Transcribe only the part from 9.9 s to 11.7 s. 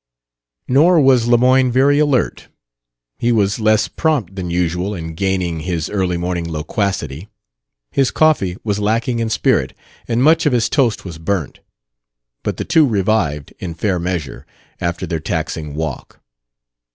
and much of his toast was burnt.